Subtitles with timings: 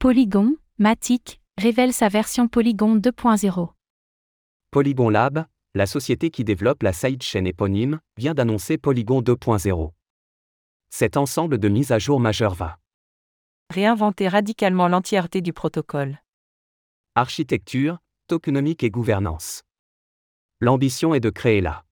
[0.00, 3.68] Polygon, Matic, révèle sa version Polygon 2.0.
[4.70, 9.90] Polygon Lab, la société qui développe la sidechain éponyme, vient d'annoncer Polygon 2.0.
[10.88, 12.78] Cet ensemble de mises à jour majeures va
[13.68, 16.18] réinventer radicalement l'entièreté du protocole.
[17.14, 19.64] architecture, tokenomique et gouvernance.
[20.60, 21.84] L'ambition est de créer la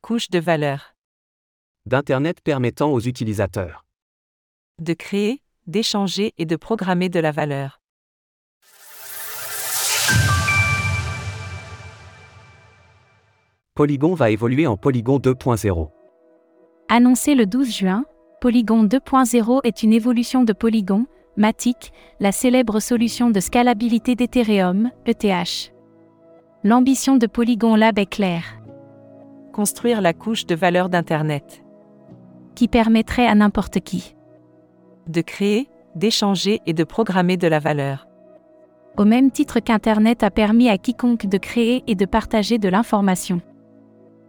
[0.00, 0.96] Couche de valeur.
[1.86, 3.86] d'Internet permettant aux utilisateurs
[4.80, 7.80] De créer, d'échanger et de programmer de la valeur.
[13.74, 15.88] Polygon va évoluer en Polygon 2.0.
[16.88, 18.04] Annoncé le 12 juin,
[18.40, 25.72] Polygon 2.0 est une évolution de Polygon, Matic, la célèbre solution de scalabilité d'Ethereum, ETH.
[26.64, 28.58] L'ambition de Polygon Lab est claire,
[29.52, 31.62] Construire la couche de valeur d'Internet.
[32.54, 34.14] qui permettrait à n'importe qui,
[35.08, 38.06] De créer, d'échanger et de programmer de la valeur.
[38.98, 43.40] au même titre qu'Internet a permis à quiconque de créer et de partager de l'information.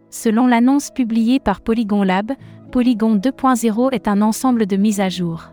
[0.08, 2.32] Selon l'annonce publiée par Polygon Lab,
[2.72, 5.50] Polygon 2.0 est un ensemble de mises à jour.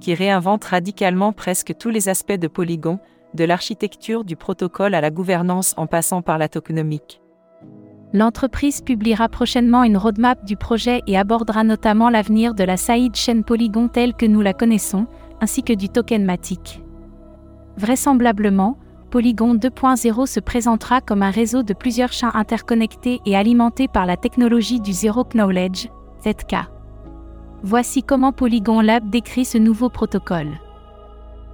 [0.00, 2.98] Qui réinvente radicalement presque tous les aspects de Polygon,
[3.34, 7.20] de l'architecture du protocole à la gouvernance en passant par la tokenomique.
[8.16, 13.88] L'entreprise publiera prochainement une roadmap du projet et abordera notamment l'avenir de la sidechain Polygon
[13.88, 15.06] telle que nous la connaissons,
[15.42, 16.82] ainsi que du token Matic.
[17.76, 18.78] Vraisemblablement,
[19.10, 24.16] Polygon 2.0 se présentera comme un réseau de plusieurs champs interconnectés et alimentés par la
[24.16, 25.90] technologie du Zero Knowledge,
[26.26, 26.56] ZK.
[27.62, 30.58] Voici comment Polygon Lab décrit ce nouveau protocole.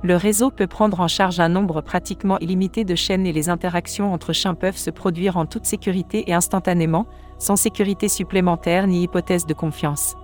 [0.04, 4.12] Le réseau peut prendre en charge un nombre pratiquement illimité de chaînes et les interactions
[4.12, 7.06] entre chaînes peuvent se produire en toute sécurité et instantanément,
[7.38, 10.16] sans sécurité supplémentaire ni hypothèse de confiance.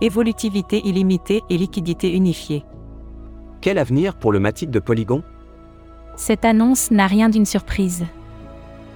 [0.00, 2.64] Évolutivité illimitée et liquidité unifiée.
[3.60, 5.24] Quel avenir pour le Matic de Polygon?
[6.14, 8.04] Cette annonce n'a rien d'une surprise.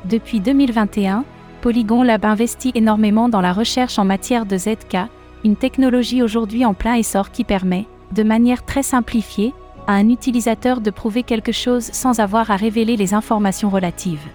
[0.05, 1.25] Depuis 2021,
[1.61, 5.09] Polygon Lab investit énormément dans la recherche en matière de ZK,
[5.45, 9.53] une technologie aujourd'hui en plein essor qui permet, de manière très simplifiée,
[9.89, 14.29] à un utilisateur de prouver quelque chose sans avoir à révéler les informations relatives.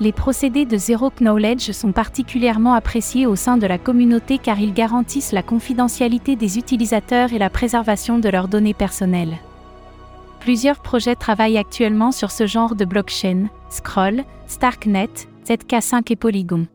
[0.00, 4.72] Les procédés de Zero Knowledge sont particulièrement appréciés au sein de la communauté car ils
[4.72, 9.36] garantissent la confidentialité des utilisateurs et la préservation de leurs données personnelles.
[10.40, 15.10] Plusieurs projets travaillent actuellement sur ce genre de blockchain, Scroll, Starknet,
[15.46, 16.66] ZK5 et Polygon.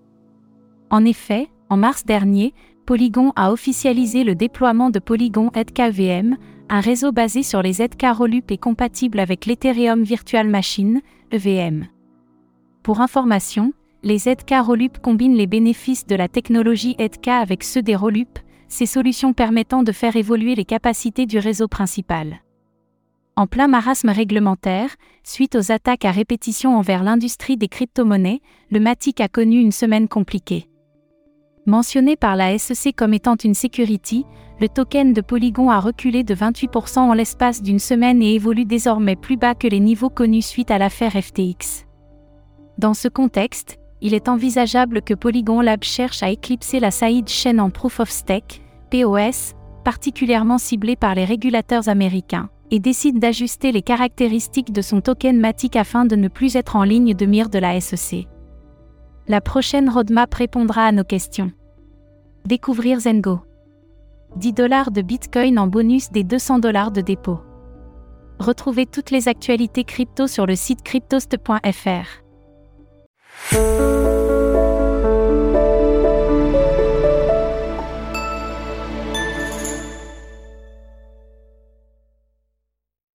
[0.92, 2.54] En effet, en mars dernier,
[2.86, 6.38] Polygon a officialisé le déploiement de Polygon ZKVM,
[6.74, 11.02] un réseau basé sur les ZK Rollup et compatible avec l'Ethereum Virtual Machine,
[11.32, 11.88] EVM.
[12.82, 13.74] Pour information,
[14.04, 18.40] les ZK Rollup combinent les bénéfices de la technologie ZK avec ceux des Rollup,
[18.70, 22.40] ces solutions permettant de faire évoluer les capacités du réseau principal.
[23.36, 24.96] En plein marasme réglementaire,
[25.26, 28.40] suite aux attaques à répétition envers l'industrie des crypto-monnaies,
[28.70, 30.71] le Matic a connu une semaine compliquée.
[31.68, 34.26] Mentionné par la SEC comme étant une security,
[34.60, 39.16] le token de Polygon a reculé de 28% en l'espace d'une semaine et évolue désormais
[39.16, 41.86] plus bas que les niveaux connus suite à l'affaire FTX.
[42.80, 47.60] Dans ce contexte, il est envisageable que Polygon Lab cherche à éclipser la side chain
[47.60, 53.84] en Proof of Stake, POS, particulièrement ciblée par les régulateurs américains, et décide d'ajuster les
[53.84, 57.60] caractéristiques de son token Matic afin de ne plus être en ligne de mire de
[57.60, 58.28] la SEC.
[59.28, 61.52] La prochaine roadmap répondra à nos questions.
[62.46, 63.40] Découvrir Zengo.
[64.36, 67.40] 10 dollars de Bitcoin en bonus des 200 dollars de dépôt.
[68.40, 72.22] Retrouvez toutes les actualités crypto sur le site cryptost.fr.